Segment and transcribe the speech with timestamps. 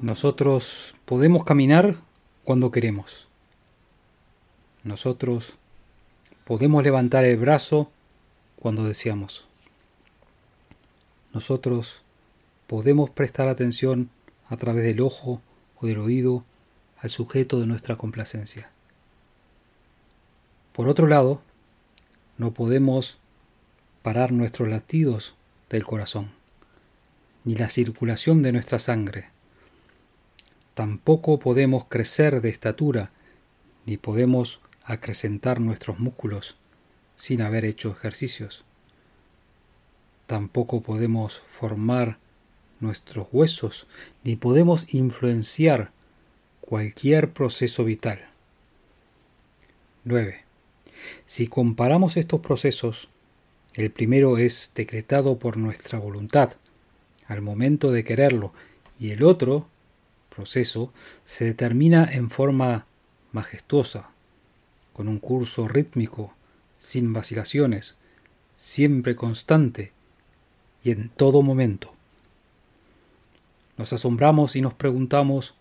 [0.00, 1.96] Nosotros podemos caminar
[2.44, 3.26] cuando queremos.
[4.84, 5.56] Nosotros
[6.44, 7.90] podemos levantar el brazo
[8.60, 9.48] cuando deseamos.
[11.34, 12.02] Nosotros
[12.68, 14.08] podemos prestar atención
[14.48, 15.42] a través del ojo
[15.80, 16.44] o del oído
[17.00, 18.70] al sujeto de nuestra complacencia.
[20.74, 21.42] Por otro lado,
[22.36, 23.18] no podemos
[24.02, 25.34] parar nuestros latidos
[25.70, 26.30] del corazón,
[27.42, 29.36] ni la circulación de nuestra sangre.
[30.78, 33.10] Tampoco podemos crecer de estatura,
[33.84, 36.56] ni podemos acrecentar nuestros músculos
[37.16, 38.64] sin haber hecho ejercicios.
[40.28, 42.18] Tampoco podemos formar
[42.78, 43.88] nuestros huesos,
[44.22, 45.90] ni podemos influenciar
[46.60, 48.20] cualquier proceso vital.
[50.04, 50.44] 9.
[51.26, 53.08] Si comparamos estos procesos,
[53.74, 56.52] el primero es decretado por nuestra voluntad
[57.26, 58.52] al momento de quererlo
[58.96, 59.66] y el otro
[60.38, 60.92] proceso
[61.24, 62.86] se determina en forma
[63.32, 64.10] majestuosa,
[64.92, 66.32] con un curso rítmico,
[66.76, 67.98] sin vacilaciones,
[68.54, 69.90] siempre constante
[70.84, 71.92] y en todo momento.
[73.76, 75.56] Nos asombramos y nos preguntamos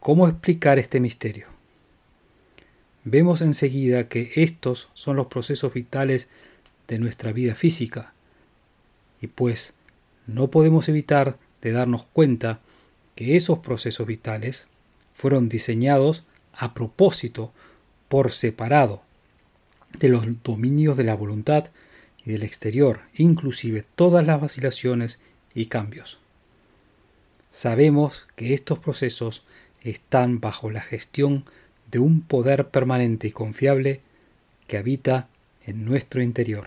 [0.00, 1.48] cómo explicar este misterio.
[3.04, 6.28] Vemos enseguida que estos son los procesos vitales
[6.88, 8.14] de nuestra vida física,
[9.20, 9.74] y pues
[10.26, 12.60] no podemos evitar de darnos cuenta
[13.14, 14.66] que esos procesos vitales
[15.12, 17.52] fueron diseñados a propósito
[18.08, 19.02] por separado
[19.98, 21.70] de los dominios de la voluntad
[22.24, 25.20] y del exterior, inclusive todas las vacilaciones
[25.54, 26.18] y cambios.
[27.50, 29.44] Sabemos que estos procesos
[29.82, 31.44] están bajo la gestión
[31.90, 34.00] de un poder permanente y confiable
[34.66, 35.28] que habita
[35.64, 36.66] en nuestro interior.